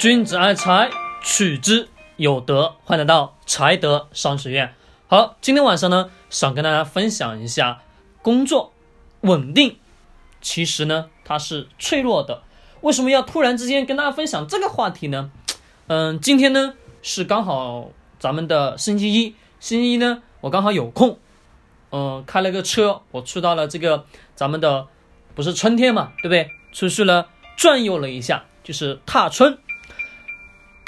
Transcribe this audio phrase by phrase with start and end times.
[0.00, 0.90] 君子爱财，
[1.22, 2.74] 取之有德。
[2.84, 4.74] 欢迎来到财德商学院。
[5.08, 7.82] 好，今天晚上呢，想跟大家分享一下
[8.22, 8.72] 工作
[9.20, 9.76] 稳定，
[10.40, 12.42] 其实呢它是脆弱的。
[12.80, 15.30] 为什么要突然之间跟大家分享这个话题呢？
[15.88, 16.72] 嗯，今天呢
[17.02, 21.18] 是刚好咱们的星期一，星期一呢我刚好有空，
[21.90, 24.86] 嗯，开了个车，我去到了这个咱们的
[25.34, 26.50] 不是春天嘛，对不对？
[26.72, 29.58] 出去了转悠了一下，就是踏春。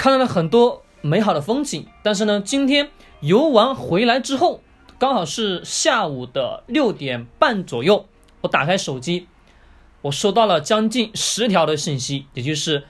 [0.03, 2.89] 看到了很多美好的风景，但是呢，今天
[3.21, 4.59] 游完回来之后，
[4.99, 8.05] 刚好是下午的六点半左右，
[8.41, 9.27] 我打开手机，
[10.01, 12.83] 我收到了将近十条的信息，也就是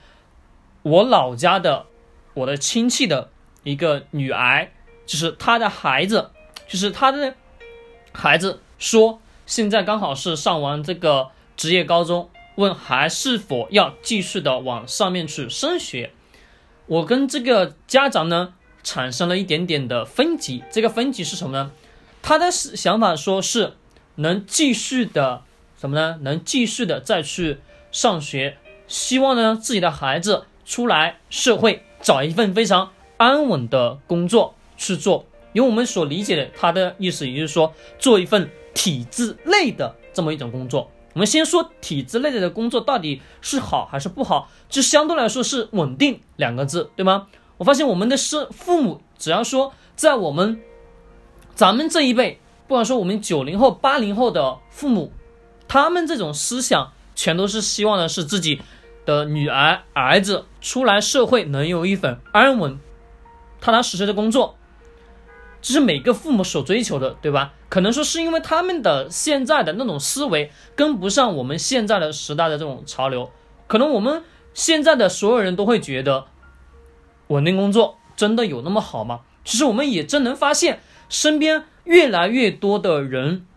[0.81, 1.85] 我老家的
[2.33, 3.29] 我的亲戚的
[3.61, 4.71] 一个女儿，
[5.05, 6.31] 就是她的孩子，
[6.67, 7.35] 就是她的
[8.11, 16.11] 孩子说，现在刚好是上完这个职业高中，问还是否要继续的往上面去升学。
[16.85, 18.53] 我跟这个家长呢
[18.83, 21.71] 产生了一点点的分歧，这个分歧是什么呢？
[22.21, 23.73] 他的想法说是
[24.15, 25.41] 能继续的
[25.79, 26.19] 什么呢？
[26.21, 27.59] 能继续的再去
[27.91, 35.25] 上学，希望呢自己的孩子出来社会找一份非常安稳的工作去做。
[35.53, 40.89] 因为我们所理解的他的意思，也就是说做一份体制内的这么一种工作。
[41.13, 47.27] 我们先说体制内的工作到底是好还是不好，就相对来说是稳定两个字，对吗？
[47.57, 50.59] 我发现我们的是父母，只要说在我们
[51.53, 55.13] 咱们这一辈，不管说我们九零后、八零后的父母，
[55.67, 58.61] 他们这种思想全都是希望的是自己
[59.05, 62.79] 的女儿、儿子出来社会能有一份安稳、
[63.61, 64.55] 踏踏实实的工作。
[65.61, 67.53] 这是每个父母所追求的，对吧？
[67.73, 73.31] 可能说是因为他们的现在的那种思维跟不上我们现在的时代的这种潮流，
[73.65, 74.21] 可能我们
[74.53, 76.25] 现在的所有人都会觉得
[77.29, 79.21] 稳定工作真的有那么好吗？
[79.43, 83.47] 其实我们也真能发现，身边越来越多的人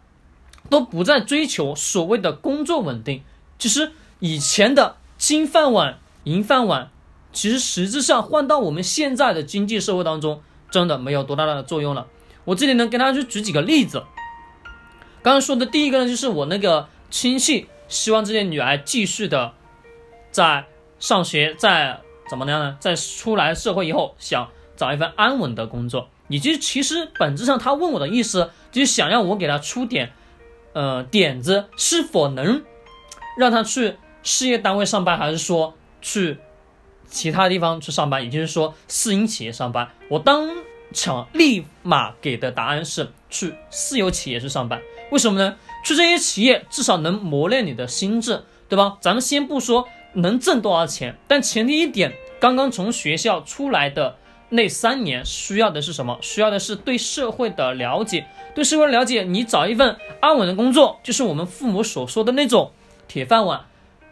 [0.70, 3.22] 都不再追求所谓的工作稳定。
[3.58, 6.88] 其实以前的金饭碗、银饭碗，
[7.34, 10.40] 其实实质上换到我们现在的经济社会当中。
[10.68, 12.08] 真的没有多大的作用了。
[12.46, 14.02] 我这里呢，跟大家去举几个例子。
[15.20, 19.52] 刚刚说的第一个呢，就是我那个亲戚希望这些女儿继续的
[20.30, 20.64] 在
[20.98, 22.76] 上学，在怎么样呢？
[22.80, 26.08] 在出来社会以后，想找一份安稳的工作。
[26.28, 30.12] 以及其实本质上他问我的意思，就是想让我给他出点
[30.72, 32.62] 呃点子，是否能
[33.36, 36.38] 让他去事业单位上班，还是说去？
[37.08, 39.88] 其他地方去上班，也就是说私营企业上班。
[40.10, 40.50] 我当
[40.92, 44.80] 场立马给的答案是去私有企业去上班。
[45.10, 45.56] 为什么呢？
[45.84, 48.98] 去这些企业至少能磨练你的心智，对吧？
[49.00, 54.16] 咱们先不说能挣多少钱，但前提一点，刚刚从学校出来的
[54.48, 56.18] 那三年，需要的是什么？
[56.20, 59.22] 需要的是对社会的了解，对社会的了解。
[59.22, 62.72] 你找一份安稳的工作，就是我们父母所说的那种
[63.06, 63.66] 铁饭碗。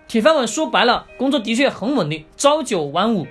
[0.07, 3.27] 铁饭碗说白了，工作的确很稳定，朝九晚五，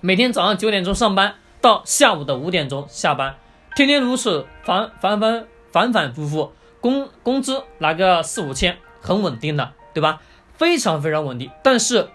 [0.00, 3.36] 每天早上九点钟上班，到下午的五点钟下班，
[3.74, 10.20] 天天如此，反反反反反复复，工工资拿个四五千，很稳定的，对吧？
[10.54, 11.50] 非常非常稳定。
[11.62, 12.08] 但是，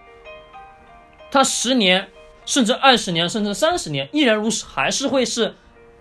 [1.30, 2.08] 他十年，
[2.46, 5.54] 甚至二十年，甚至三十年，依然如此，还是会是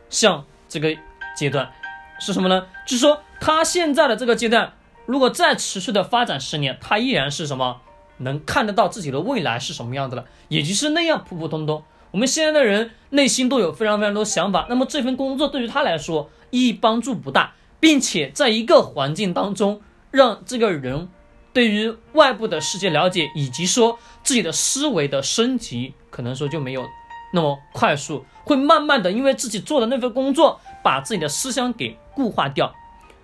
[0.10, 0.96] 像这个
[1.36, 1.72] 阶段，
[2.20, 2.68] 是什么呢？
[2.86, 4.74] 就是说，他现在的这个阶段。
[5.06, 7.82] 如果再持续的发展十年，他依然是什么？
[8.20, 11.84] 能看得到自己的未来是什么样子了，也就是那样普普通通。
[12.14, 19.82] 我们现在的人内心都有非常非常多想法，那么这份工作对于他来说意义帮助不大，并且在一个环境当中，
[20.12, 21.10] 让这个人
[21.54, 26.86] 对于外部的世界了解，以及说自己的思维的升级，可能说就没有
[27.34, 32.76] 那么快速，会慢慢的因为自己做的那份工作，把自己的思想给固化掉。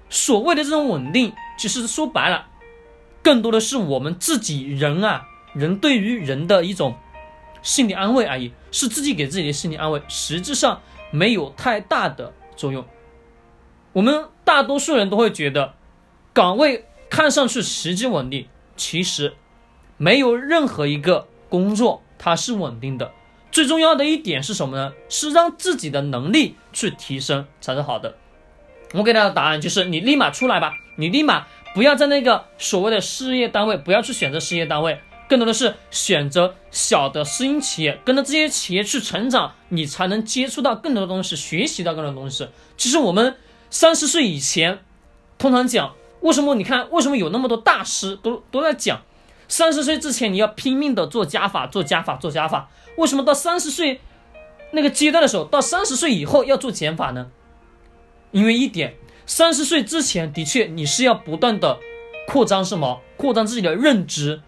[0.10, 2.48] 所谓的这种稳定，其实说白了，
[3.22, 6.96] 更多的是我们自己人啊，人对于人的一种
[7.62, 12.86] 心理安慰而已，是自己给自己的心理安慰，实质上没有太大的作用。
[13.94, 15.74] 我们大多数人都会觉得，
[16.34, 18.48] 岗位看上去实际稳定，
[18.78, 19.34] 其实
[19.98, 23.12] 没有任何一个工作它是稳定的。
[23.52, 24.94] 最重要的一点是什么呢？
[25.10, 28.16] 是让自己的能力去提升才是好的。
[28.94, 42.48] 我给他的答案就是：你立马出来吧，你立马不要在那个所谓的事业单位，不要去选择事业单位，更多的是选择小的私营企业，跟着这些企业去成长，你才能接触到更多的东西，学习到更多的东西。
[42.76, 43.36] 其实我们
[43.70, 44.80] 三十岁以前，
[45.38, 46.56] 通常讲为什么？
[46.56, 49.02] 你看为什么有那么多大师都都在讲，
[49.48, 52.70] 三十岁之前你要拼命的做加法，做加法，做加法。
[52.98, 54.02] 为什么到三十岁
[54.72, 57.28] 那个阶段的时候，到三十岁以后要做减法呢？
[58.32, 58.96] 因为一点，
[59.28, 61.78] 三十岁之前的确你是要不断的
[62.28, 64.42] 扩张什么，扩张自己的认知，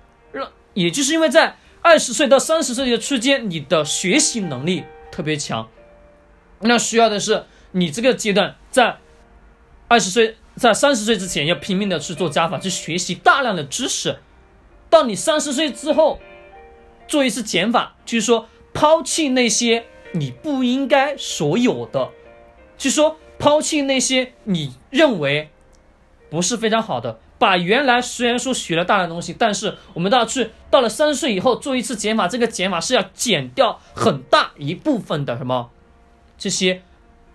[0.73, 5.69] 也就是因为在二十岁到三十岁的区间，你的学习能力特别强，
[6.59, 8.97] 那需要的是你这个阶段在
[9.87, 10.37] 二十岁。
[10.53, 14.17] 在三十岁之前，要拼命的去做加法，去学习大量的知识。
[14.89, 16.19] 到你三十岁之后，
[17.07, 22.09] 做一次减法，就是说抛弃那些你不应该所有的，
[22.77, 25.49] 就说抛弃那些你认为
[26.29, 27.21] 不是非常好的。
[27.41, 35.71] 把原来虽然说学了大量东西，但是我们都要去到了三十岁以后做一次减法，这个减法是要减掉很大一部分的什么
[36.37, 36.83] 这些。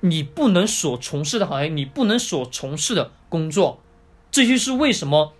[0.02, 3.82] 你不能所从事的行业，你不能所从事的工作，
[4.30, 5.32] 这就是为什么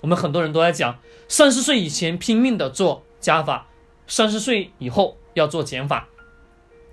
[0.00, 0.98] 我们很多人都在讲，
[1.28, 3.68] 三十岁以前拼命的做加法，
[4.08, 6.08] 三十岁以后要做减法，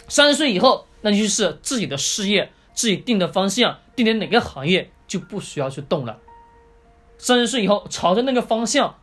[0.07, 6.19] 三十岁以后那就是自己的事业，自己定的方向，定的哪个行业就不需要去动了。
[7.17, 8.95] 三十岁以后朝着那个方向，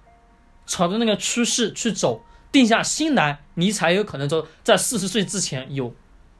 [0.66, 5.94] 朝着那个趋势去走，定下心来，你才有可能说在四十岁之前有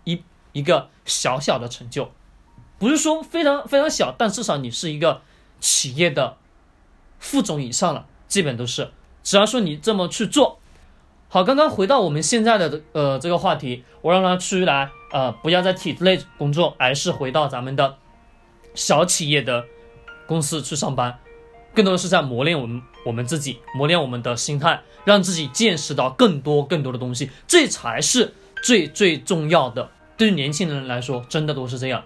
[0.04, 0.22] 一。
[0.54, 2.12] 一个小小的成就，
[2.78, 5.20] 不是说非常非常小，但至少你是一个
[5.58, 6.36] 企业的
[7.18, 8.92] 副总以上了，基本都是。
[9.24, 10.60] 只要说你这么去做，
[11.28, 17.96] 好，刚刚回到我们现在的呃这个话题，我让他出来呃不要在体制内工作，而是回到咱们的
[18.76, 19.64] 小企业的
[20.28, 21.18] 公司去上班，
[21.74, 28.32] 更多的是在磨练我们我们自己，磨练我们的心态，让自己见识到更多更多的东西，这才是
[28.62, 29.90] 最最重要的。
[30.16, 32.04] 对于年轻人来说，真的都是这样。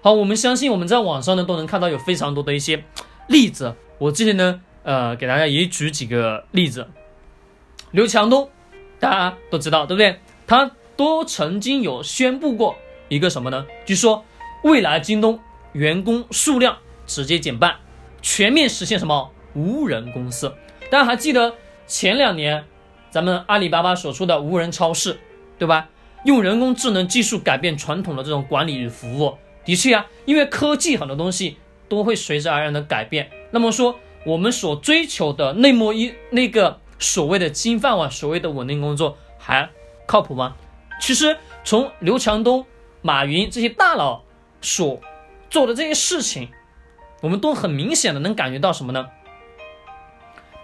[0.00, 2.84] 好，我们相信我们在网上呢都能看到有非常多的一些
[3.28, 3.74] 例子。
[3.98, 6.86] 我这里呢，呃，给大家也举几个例子。
[7.90, 8.50] 刘强东，
[8.98, 10.18] 大家都知道，对不对？
[10.46, 12.76] 他都曾经有宣布过
[13.08, 13.66] 一个什么呢？
[13.86, 14.24] 据说，
[14.62, 15.38] 未来京东
[15.72, 17.76] 员工数量直接减半，
[18.24, 20.54] 全面实现什么无人公司。
[20.90, 21.54] 大家还记得
[21.86, 22.64] 前两年
[23.10, 25.20] 咱们阿里巴巴所出的无人超市，
[25.58, 25.90] 对吧？
[26.24, 33.30] 用人工智能技术改变传统的这种管理与服务，的确啊，因为科技很多东西都会随之而然的改变。
[33.50, 39.68] 那么说，我们所追求的那么一那个所谓的金饭碗，所谓的稳定工作，还
[40.06, 40.56] 靠谱吗？
[40.98, 42.64] 其实从刘强东、
[43.02, 44.22] 马云这些大佬
[44.62, 44.98] 所
[45.50, 46.48] 做的这些事情，
[47.24, 49.08] 我们都很明显的能感觉到什么呢？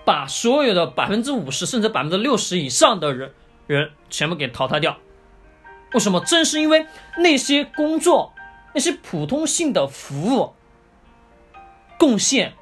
[0.04, 3.32] 把所有的百分之五十甚至百分之六十以上的人
[3.66, 4.98] 人全部给淘汰掉。
[5.94, 6.20] 为什么？
[6.20, 6.86] 正是因为
[7.16, 8.34] 那些工作、
[8.74, 10.52] 那些普通性的服务
[11.98, 12.52] 贡献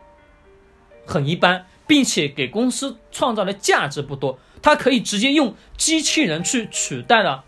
[1.05, 7.45] 很一般，并且给公司创造的价值不多，它可以直接用机器人去取代了。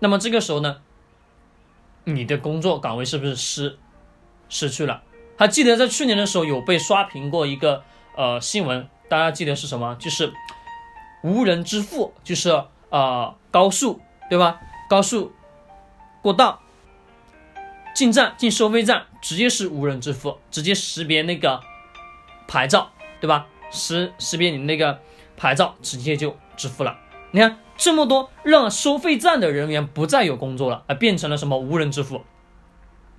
[0.00, 0.78] 那么这个时候呢，
[2.02, 3.78] 你的工作岗位是不是失
[4.48, 5.04] 失去了？
[5.38, 7.82] 还记得在去年的时候有被刷屏过一个
[8.16, 9.94] 呃新闻，大家记得是什么？
[9.98, 10.32] 就是
[11.22, 12.50] 无人支付，就是
[12.90, 14.00] 呃高速，
[14.30, 14.60] 对吧？
[14.88, 15.32] 高速
[16.22, 16.60] 过道
[17.94, 21.60] 进站进收费站，直接是无人支付，直接识别那个
[22.46, 22.90] 牌照，
[23.20, 23.46] 对吧？
[23.70, 25.00] 识识别你那个
[25.36, 26.96] 牌照，直接就支付了。
[27.32, 32.22] 你看这么多，让收费站的人员不再有工作了，而变成了什么无人支付。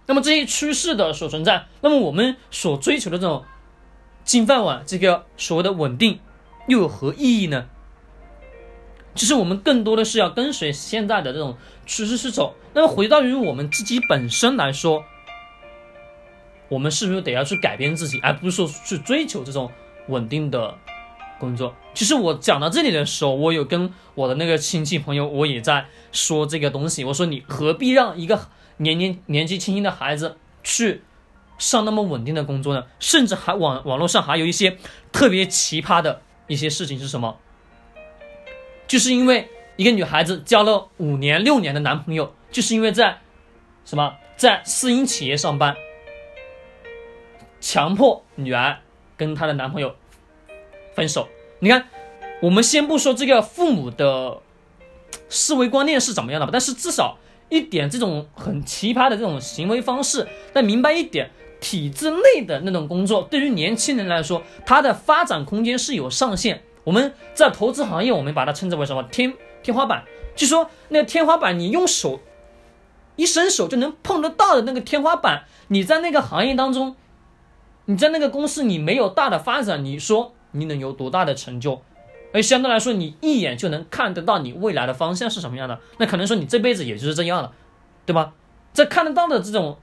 [0.08, 3.44] 那么这些趋势的所存在，那么我们所追求的这种
[4.24, 6.20] 金饭碗，这个所谓的稳定，
[6.68, 7.68] 又有何意义呢？
[9.16, 12.56] 其实我们更多的是要跟随现在的这种趋势去走。
[12.74, 15.04] 那么回到于我们自己本身来说，
[16.70, 19.72] 我们是不是得要去改变自己，而不是说去追求这种
[20.08, 20.78] 稳定的
[21.40, 21.74] 工作？
[21.96, 27.04] 其实我讲到这里的时候，我有跟我的那个亲戚朋友，我也在说这个东西。
[27.04, 28.40] 我说你何必让一个
[28.78, 31.02] 年年年纪轻轻的孩子去
[31.58, 32.86] 上那么稳定的工作呢？
[33.00, 34.78] 甚至还网网络上还有一些
[35.12, 37.38] 特别奇葩的一些事情是什么？
[38.88, 43.20] 就是因为一个女孩子交了五年六年的男朋友，就是因为在
[43.84, 45.76] 什么在私营企业上班，
[47.60, 48.78] 强迫女儿
[49.18, 49.96] 跟她的男朋友
[50.96, 51.28] 分手。
[51.60, 51.88] 你看，
[52.42, 54.42] 我们先不说这个父母的
[55.28, 57.18] 思维观念是怎么样的吧，但是至少
[57.50, 66.62] 一点这种很奇葩的这种行为方式，但明白一点，体制内的那种工作对于年轻人来说，它的发展空间是有上限。
[66.84, 70.04] 我们在投资行业，我们把它称之为什么天天花板？
[70.36, 72.20] 就说那个天花板，你用手
[73.16, 76.96] 一伸手就能碰得到的那个天花板，你在那个行业当中，
[77.86, 81.82] 你在那个公司你没有大的发展，你说你能有多大的成就？
[82.34, 87.54] 而相对来说，你一眼就能看得到你未来的方向是什么样的，那可能说你这辈子也就是这样了，
[88.06, 88.34] 对吧？
[88.74, 89.80] 在看得到的这种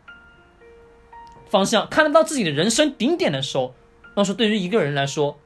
[1.48, 3.74] 方向，看得到自己的人生顶点的时候，
[4.14, 5.38] 那说对于一个人来说，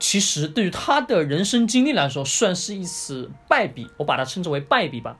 [0.00, 5.16] 其实对于他的人生经历来说，算是一次败笔，我把它称之为败笔吧。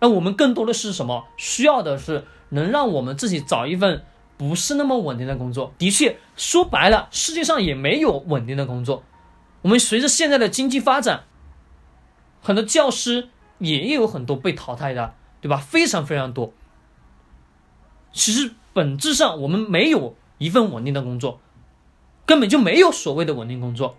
[0.00, 1.24] 那我们更多的是什么？
[1.36, 4.04] 需要的是能让我们自己找一份。
[4.42, 9.04] 不是那么稳定的工作，的确说白了，世界上也没有稳定的工作。
[9.60, 11.22] 我们随着现在的经济发展，
[12.40, 15.58] 很多教师也有很多被淘汰的，对吧？
[15.58, 16.52] 非常非常多。
[18.12, 21.40] 其实本质上我们没有一份稳定的工作，
[22.26, 23.96] 根本就没有所谓的稳定工作。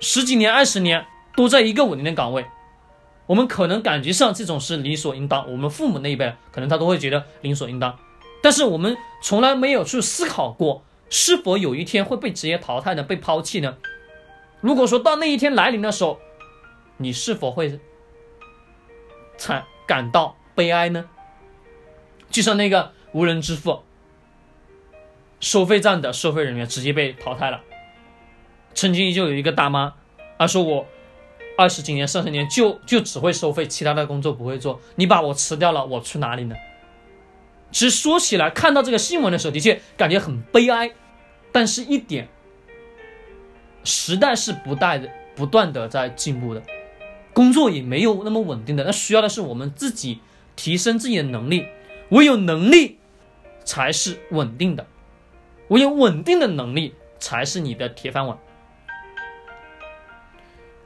[0.00, 2.44] 十几年、二十年都在一个稳定的岗位，
[3.26, 5.48] 我们可能感觉上这种是理所应当。
[5.48, 7.96] 我们父母那一辈可能他都会觉得理所应当。
[8.42, 13.02] 但是我们从来没有去思考过，是否有一天会被职业淘汰呢？
[13.02, 13.76] 被抛弃呢？
[14.60, 16.18] 如果说到那一天来临的时候，
[16.98, 17.78] 你是否会
[19.36, 21.08] 惨感到悲哀呢？
[22.30, 23.82] 就像那个无人支付
[25.40, 27.62] 收费站的收费人员直接被淘汰了。
[28.74, 29.94] 曾经就有一个大妈，
[30.38, 30.86] 她说我
[31.56, 34.80] 二十几年、三十年就就只会收费，其他的工作不会做。
[34.96, 36.54] 你把我辞掉了，我去哪里呢？
[37.70, 40.90] 其实说起来，看到这个新闻的时候，的确感觉很悲哀。
[41.52, 42.28] 但是，一点，
[43.84, 46.62] 时代是不带的，不断的在进步的，
[47.32, 48.84] 工作也没有那么稳定的。
[48.84, 50.20] 那需要的是我们自己
[50.56, 51.66] 提升自己的能力，
[52.10, 52.98] 唯有能力
[53.64, 54.86] 才是稳定的，
[55.68, 58.38] 唯有稳定的能力才是你的铁饭碗。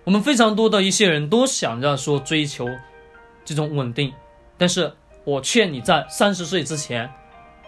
[0.05, 2.69] 我们非常多的一些人都想着说追求
[3.45, 4.13] 这种稳定，
[4.59, 4.93] 但是。
[5.25, 7.13] 我劝你在三十岁之前，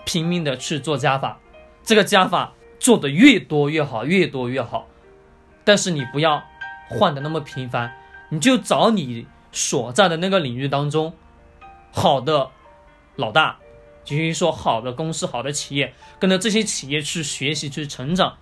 [0.05, 1.39] 拼命的去做加法，
[1.85, 4.89] 这个加法做的越多越好，越多越好。
[5.65, 6.43] 但是你不要
[6.89, 7.95] 换的那么频繁，
[8.31, 11.15] 你就找你所在的那个领域当中
[11.93, 12.51] 好的
[13.17, 13.59] 老大，
[14.05, 18.37] 就是说好的公司、好的企业，跟着这些企业去学习、去成长。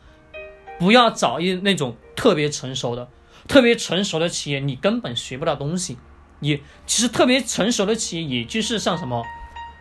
[0.78, 3.08] 不要找一那种特别成熟的、
[3.46, 5.98] 特别成熟的企业，你根本学不到东西。
[6.42, 9.24] 也其实特别成熟的企业，也就是像什么，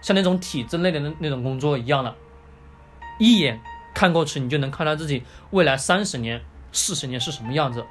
[0.02, 2.16] 像那种体制内的那那种工作一样的，
[3.20, 3.60] 一眼
[3.96, 6.42] 看过去，你就能看到自己未来三十年、
[6.72, 7.84] 四十年是什么样子。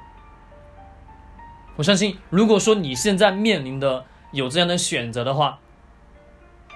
[1.75, 5.59] 我相信，如果说你现在面临的有这样的选择的话，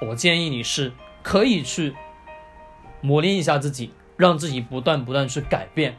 [0.01, 0.91] 我建议你是
[1.23, 1.95] 可以去
[2.99, 5.97] 磨练一下自己，让自己不断不断去改变。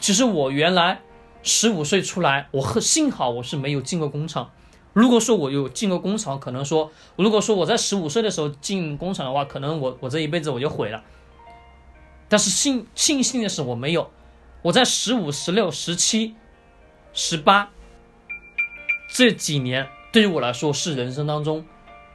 [0.00, 1.00] 其实我原来
[1.44, 4.50] 十五岁出来，我幸好我是没有进过工厂。
[4.92, 11.04] 如果说我有进过工厂，可能说，如果说我在十五岁的时候进工厂的话，可能我我这一辈子我就毁了。
[12.28, 14.10] 但是幸庆幸的是我没有，
[14.62, 16.34] 我在十五、十六、十七、
[17.12, 17.70] 十八
[19.12, 21.64] 这几年对于我来说是人生当中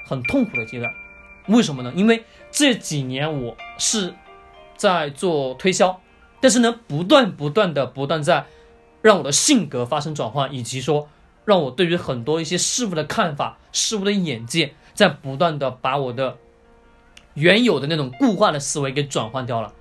[0.06, 0.92] 很痛苦的阶段。
[1.48, 1.94] 为什么呢？
[1.96, 4.14] 因为这几年我是
[4.76, 6.02] 在做推销，
[6.42, 8.46] 但是呢，不断不断的不断在
[9.02, 11.08] 让我的性格发生转换，以及说。
[11.46, 16.38] 让我对于很多一些事物的看法、事物的眼界，在不断的把我的
[17.36, 19.74] 原有的那种固化的思维给转换掉了。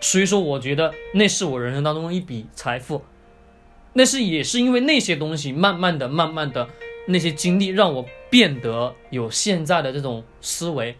[0.00, 3.02] 所以说，我觉得那是我人生当中一笔财富。
[3.94, 6.68] 那是也是因为那些东西，慢慢的、慢慢的
[7.06, 10.96] 那些经历，让我变得有现在的这种思维。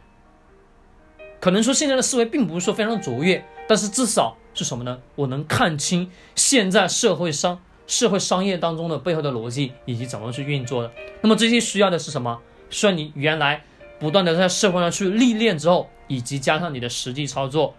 [1.41, 5.01] 可能说现在的思维并不是说非常卓越，但是至少是什么呢？
[5.17, 7.61] 我能看清现在社会上。
[7.87, 12.41] 社会商业当中的背后的逻辑以及怎么去运作的，那么这些需要的是什么？
[12.71, 13.63] 需要你原来
[13.99, 17.75] 不断的在社会上去历练之后，以及加上你的实际操作、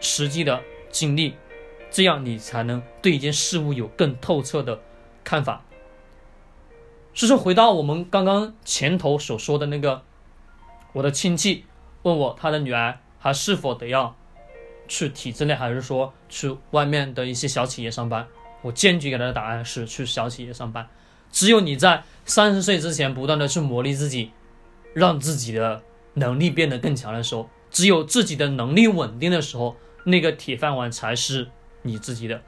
[0.00, 1.34] 实际的经历，
[1.90, 4.80] 这样你才能对一件事物有更透彻的
[5.22, 5.64] 看法。
[7.14, 10.02] 所以说，回到我们刚刚前头所说的那个，
[10.92, 11.64] 我的亲戚
[12.02, 14.16] 问我他的女儿还是否得要
[14.88, 18.26] 去体制内，还是说去外面的一些小企业上班？
[18.64, 20.88] 我坚决给他的答案是去小企业上班。
[21.30, 24.30] 只有你在三十岁之前不断的去磨砺自己，
[24.94, 25.82] 让自己的
[26.14, 31.48] 能力变得更强的时候，只有自己的能力稳定的时候，那个铁饭碗才是
[31.82, 32.40] 你自己的。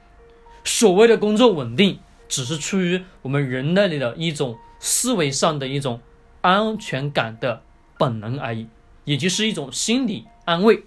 [0.64, 6.00] 所谓的工作稳定，只是出于我们人类的一种思维上的一种
[6.40, 7.62] 安全感的
[7.98, 8.68] 本能而已，
[9.04, 10.84] 也就是一种心理安慰，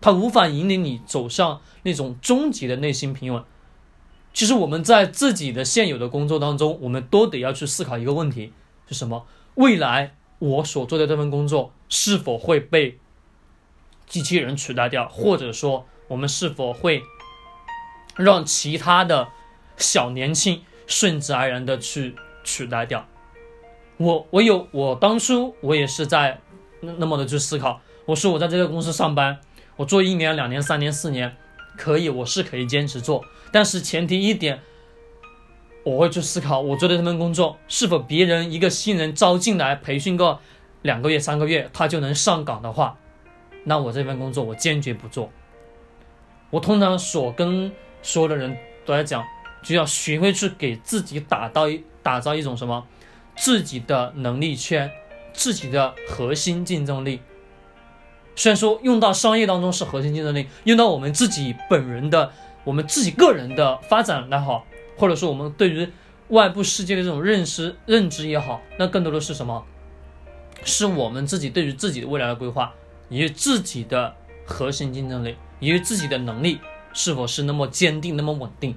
[0.00, 3.44] 它无法引领你走向那种终极的内心平稳。
[4.36, 8.52] 其实我们在自己的现有的工作当中，我们都得要去思考一个问题，
[8.86, 9.26] 是什么？
[9.54, 12.98] 未来我所做的这份工作是否会被
[14.06, 17.02] 机器人取代掉，或者说我们是否会
[18.14, 19.28] 让其他的
[19.78, 22.14] 小年轻顺自然的去
[22.44, 23.08] 取代掉。
[23.96, 26.42] 我我有我当初我也是在
[26.82, 29.40] 那么的去思考，我说我在这个公司上班，
[29.76, 31.34] 我做一年、两年、三年、四年，
[31.76, 34.60] 可以，我是可以坚持做，但是前提一点，
[35.84, 40.40] 我会去思考，我做的这份工作是否别人一个新人招进来培训个
[40.82, 42.98] 两个月、三个月，他就能上岗的话，
[43.64, 45.30] 那我这份工作我坚决不做。
[46.50, 47.70] 我通常所跟
[48.02, 49.24] 所有的人都在讲，
[49.62, 52.86] 就要学会去给自己打造一打造一种什么。
[53.36, 54.90] 自己的能力圈，
[55.34, 57.20] 自己的核心竞争力。
[58.36, 62.30] 虽然说用到商业当中是核心竞争力，用到我们自己本人的、
[62.62, 64.64] 我们自己个人的发展也好，
[64.96, 65.88] 或者说我们对于
[66.28, 69.64] 外部世界的这种认识、认知也好，那更多的是什么？
[70.64, 72.72] 是我们自己对于自己的未来的规划，
[73.08, 74.14] 以及自己的
[74.44, 76.60] 核心竞争力，以及自己的能力
[76.92, 78.74] 是否是那么坚定、那么稳定。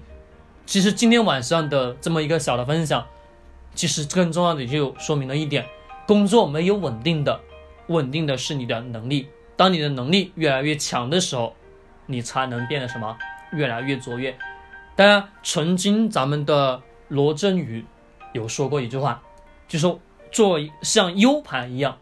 [0.65, 3.05] 其实今天晚上的这么一个小的分享。
[3.75, 5.65] 其实更重要的就说明了一点：
[6.07, 7.39] 工作没有稳定的，
[7.87, 9.27] 稳定的是你的能力。
[9.59, 11.53] 当你的能力越来越强的时候，
[12.05, 13.17] 你才能变得什么
[13.51, 14.33] 越来越卓越。
[14.95, 17.85] 当然，曾经咱们的罗振宇
[18.31, 19.21] 有说过一句话，
[19.67, 19.99] 就说
[20.31, 21.97] 做像 U 盘一样，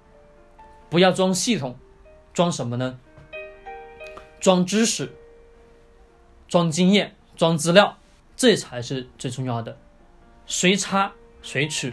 [0.88, 1.76] 不要装系统，
[2.32, 3.00] 装什么呢？
[4.40, 5.16] 装知识，
[6.48, 7.98] 装经验，装资料，
[8.36, 9.76] 这才是最重要的。
[10.46, 11.12] 谁插？
[11.42, 11.92] 谁取，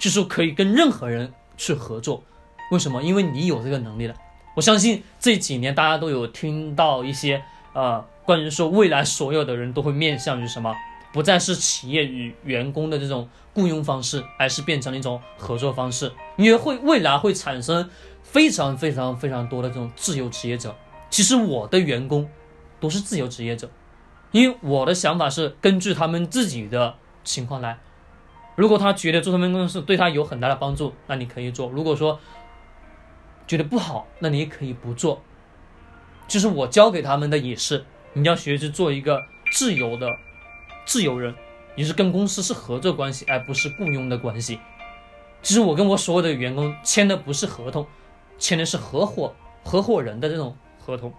[0.00, 2.24] 就是可以跟任何人去合作，
[2.72, 3.00] 为什么？
[3.00, 4.16] 因为你有这个能力了。
[4.54, 7.42] 我相信这几年大家都有听到一些
[7.72, 10.74] 呃，关于说未来所有的人都会面向于什么，
[11.12, 16.12] 不再是企业与员工的这种雇佣方式，而是变成了一种合作方式。
[16.36, 17.90] 因为会未来会产生
[18.22, 20.74] 非常非常非常多的这种自由职业者。
[21.10, 22.28] 其实我的员工
[22.80, 23.68] 都是自由职业者，
[24.30, 27.78] 因为我的想法是根据他们自己的情况来。
[28.56, 32.20] 如果他觉得做他们工作是对他有很大的帮助，那你可以做；如果说
[33.46, 35.22] 觉得不好，那你也可以不做。
[36.26, 39.20] 就是我教给他们的也是，你要学着做一个
[39.52, 40.08] 自由的
[40.86, 41.34] 自由人，
[41.76, 44.58] 也是跟公司是合作关系，而不是雇佣的关系。
[45.42, 47.86] 其实我跟我所有的员工签的不是合同，
[48.38, 51.12] 签的是合伙合伙人的这种合同，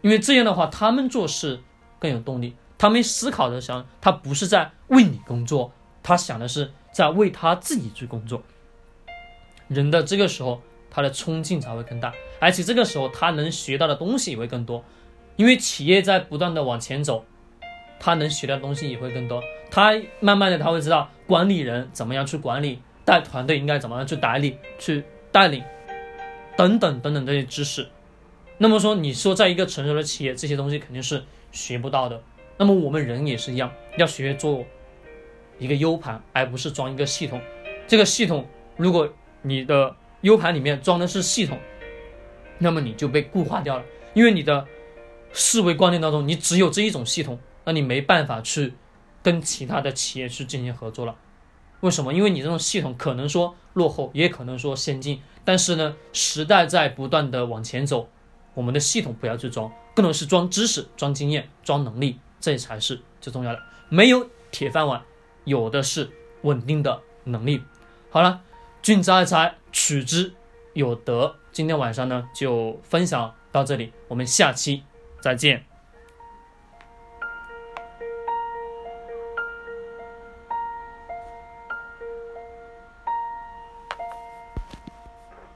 [0.00, 1.60] 因为这样的话他们做事
[1.98, 5.72] 更有动力，他们思考的想，他不是在为你工作。
[6.02, 8.40] 他想的是在为他自己去工作，
[9.66, 10.62] 人的这个时候
[10.96, 14.82] 他的冲劲才会更大，而且这个时候他能学到的东西也会更多，
[15.36, 17.22] 因为企业在不断的往前走，
[18.00, 19.42] 他能学到的东西也会更多。
[19.70, 25.62] 他慢慢的他会知道管理人怎么样去管理，带团队应该怎么样去打理、去带领，
[26.56, 27.86] 等等等等这些知识。
[28.56, 32.22] 那么说，你说在一个成熟的企业，这些东西肯定是学不到的。
[32.56, 34.64] 那么我们人也是一样，要学做。
[35.58, 37.40] 一个 U 盘，而不是装一个系统。
[37.86, 39.10] 这个系统，如果
[39.42, 39.94] 你的
[40.26, 41.56] U 盘里面装的是系统，
[42.58, 43.84] 那么你就被固化掉了。
[44.12, 44.66] 因为你的
[45.32, 48.74] 思维观念当中，你只有这一种系统，那你没办法去
[49.22, 51.14] 跟其他的企业去进行合作了。
[51.80, 52.12] 为什么？
[52.12, 55.22] 因为你这种系统可能说落后，也可能说先进。
[55.44, 58.08] 但是呢，时代在不断的往前走，
[58.54, 63.62] 我们的系统不要去装，更多是装知识、装经验、装能力，这才是最重要的。
[63.88, 65.00] 没有铁饭碗。
[65.44, 66.10] 有的是
[66.42, 67.62] 稳定的能力。
[68.10, 68.40] 好了，
[68.82, 70.32] 君子爱财，取之
[70.72, 71.36] 有德。
[71.52, 74.82] 今天晚上呢，就分享到这里，我们下期
[75.20, 75.62] 再见。